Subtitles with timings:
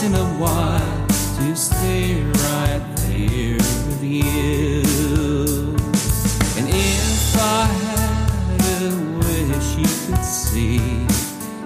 [0.00, 4.82] once in a while, to stay right there with you.
[6.56, 10.80] And if I had a wish you could see,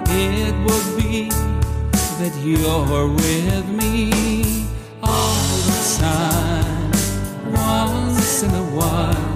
[0.08, 4.66] it would be that you're with me
[5.02, 5.34] all
[5.66, 6.90] the time,
[7.52, 9.31] once in a while,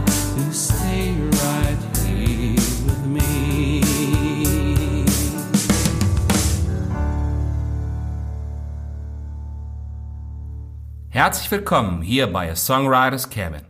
[11.26, 13.62] Herzlich willkommen hier bei A Songwriter's Cabin.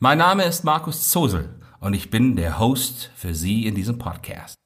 [0.00, 1.48] Mein Name ist Markus Zosel
[1.78, 4.56] und ich bin der Host für Sie in diesem Podcast.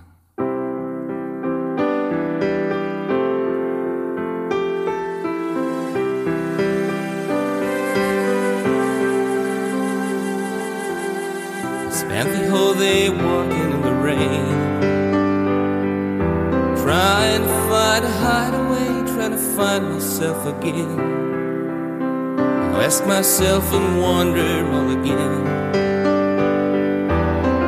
[11.92, 14.71] Spent the whole day walking in the rain.
[17.32, 21.00] Trying to find a hideaway, trying to find myself again.
[22.76, 25.48] I ask myself and wonder all again.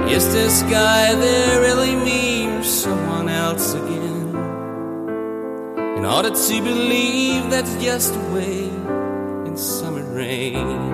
[0.10, 4.36] Is this guy there really me or someone else again?
[5.98, 8.68] In order to believe that's just a way
[9.48, 10.93] in summer rain.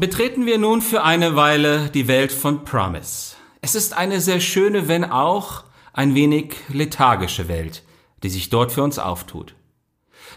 [0.00, 3.36] Betreten wir nun für eine Weile die Welt von Promise.
[3.60, 7.82] Es ist eine sehr schöne, wenn auch ein wenig lethargische Welt,
[8.22, 9.54] die sich dort für uns auftut.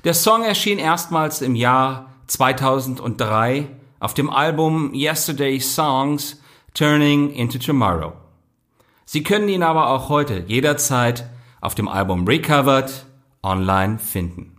[0.03, 3.69] Der Song erschien erstmals im Jahr 2003
[4.01, 6.41] auf dem Album Yesterday Songs
[6.73, 8.11] Turning into Tomorrow.
[9.05, 11.29] Sie können ihn aber auch heute jederzeit
[11.61, 13.05] auf dem Album Recovered
[13.41, 14.57] online finden.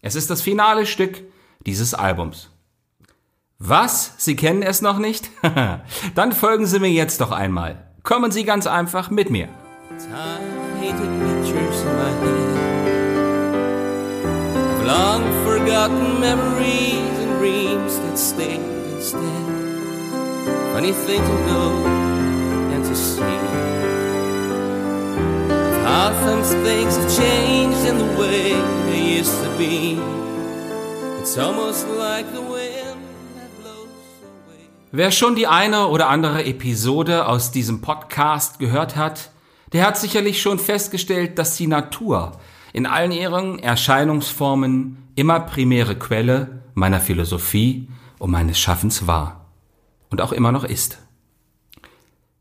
[0.00, 1.22] Es ist das finale Stück
[1.66, 2.51] dieses Albums.
[3.64, 4.14] Was?
[4.16, 5.30] Sie kennen es noch nicht?
[6.16, 7.76] Dann folgen Sie mir jetzt doch einmal.
[8.02, 9.48] Kommen Sie ganz einfach mit mir.
[26.42, 28.52] Some things have changed in the way
[28.90, 29.96] they used to be.
[31.20, 32.61] It's almost like the away.
[34.94, 39.30] Wer schon die eine oder andere Episode aus diesem Podcast gehört hat,
[39.72, 42.32] der hat sicherlich schon festgestellt, dass die Natur
[42.74, 47.88] in allen ihren Erscheinungsformen immer primäre Quelle meiner Philosophie
[48.18, 49.46] und meines Schaffens war
[50.10, 50.98] und auch immer noch ist.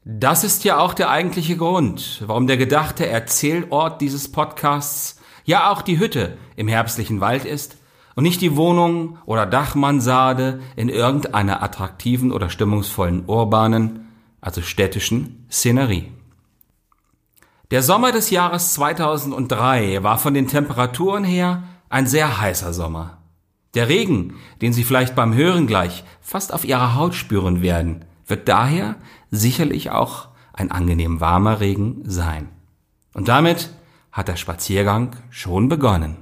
[0.03, 5.81] Das ist ja auch der eigentliche Grund, warum der gedachte Erzählort dieses Podcasts ja auch
[5.81, 7.77] die Hütte im herbstlichen Wald ist
[8.15, 14.07] und nicht die Wohnung oder Dachmansarde in irgendeiner attraktiven oder stimmungsvollen urbanen,
[14.41, 16.11] also städtischen Szenerie.
[17.71, 23.19] Der Sommer des Jahres 2003 war von den Temperaturen her ein sehr heißer Sommer.
[23.75, 28.49] Der Regen, den Sie vielleicht beim Hören gleich fast auf Ihrer Haut spüren werden, wird
[28.49, 28.95] daher
[29.29, 32.49] sicherlich auch ein angenehm warmer Regen sein.
[33.13, 33.69] Und damit
[34.11, 36.17] hat der Spaziergang schon begonnen.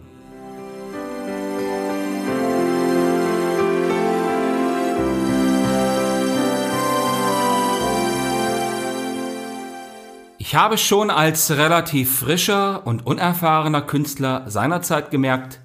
[10.42, 15.60] Ich habe schon als relativ frischer und unerfahrener Künstler seinerzeit gemerkt,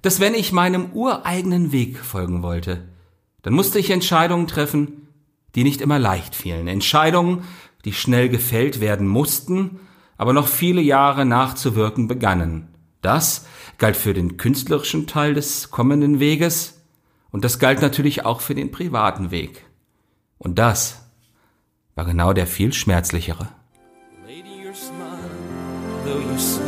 [0.00, 2.88] dass wenn ich meinem ureigenen Weg folgen wollte,
[3.42, 5.08] dann musste ich Entscheidungen treffen,
[5.56, 6.68] die nicht immer leicht fielen.
[6.68, 7.42] Entscheidungen,
[7.84, 9.80] die schnell gefällt werden mussten,
[10.16, 12.68] aber noch viele Jahre nachzuwirken begannen.
[13.00, 13.48] Das
[13.78, 16.80] galt für den künstlerischen Teil des kommenden Weges
[17.32, 19.66] und das galt natürlich auch für den privaten Weg.
[20.38, 21.10] Und das
[21.96, 23.48] war genau der viel schmerzlichere.
[26.12, 26.60] Though you see,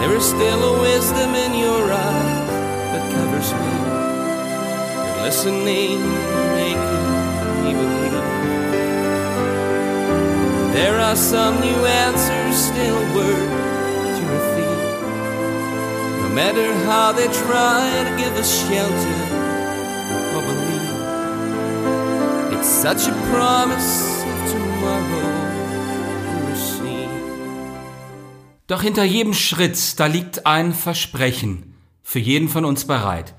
[0.00, 2.48] there is still a wisdom in your eyes
[2.90, 3.72] that covers me.
[4.98, 5.98] You're listening,
[6.58, 7.06] making
[7.62, 8.26] me believe.
[10.74, 13.50] There are some new answers still word
[14.16, 14.80] to reveal.
[16.22, 19.18] No matter how they try to give us shelter
[20.34, 20.98] or believe.
[22.58, 24.15] It's such a promise
[28.66, 33.34] Doch hinter jedem Schritt, da liegt ein Versprechen, für jeden von uns bereit.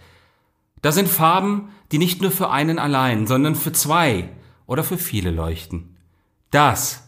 [0.81, 4.29] Da sind Farben, die nicht nur für einen allein, sondern für zwei
[4.65, 5.97] oder für viele leuchten.
[6.51, 7.03] Das,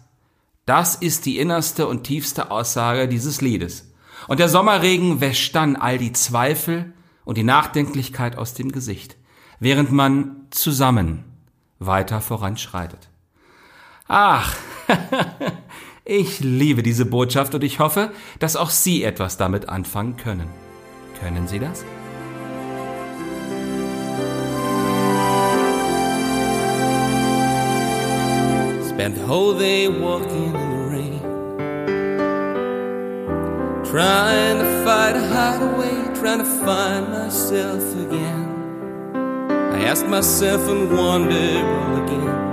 [0.66, 3.94] das ist die innerste und tiefste Aussage dieses Liedes.
[4.28, 6.94] Und der Sommerregen wäscht dann all die Zweifel
[7.24, 9.16] und die Nachdenklichkeit aus dem Gesicht,
[9.60, 11.24] während man zusammen
[11.80, 13.10] weiter voranschreitet.
[14.08, 14.56] Ach,
[16.10, 20.50] ich liebe diese Botschaft und ich hoffe, dass auch Sie etwas damit anfangen können.
[21.20, 21.86] Können Sie das?
[28.90, 30.60] Spent the whole day walking in the
[30.90, 31.22] rain.
[33.86, 38.48] Trying to fight a hideaway, trying to find myself again.
[39.74, 42.49] I asked myself and wondered all again.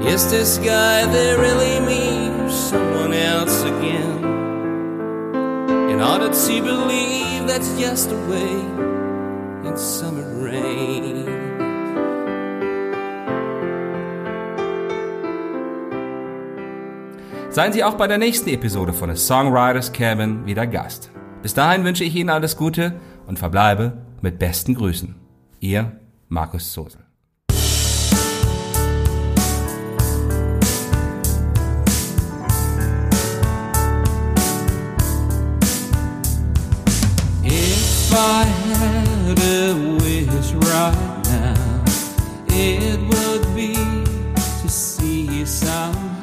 [0.00, 4.24] Is this guy there really me or someone else again?
[5.90, 11.26] In order to believe that's just a way in summer rain.
[17.50, 21.10] Seien Sie auch bei der nächsten Episode von The Songwriters Cabin wieder Gast.
[21.42, 25.16] Bis dahin wünsche ich Ihnen alles Gute und verbleibe mit besten Grüßen.
[25.58, 25.98] Ihr
[26.28, 27.07] Markus Zosel.
[45.48, 46.17] Some.